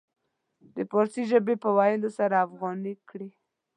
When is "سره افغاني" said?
2.17-2.93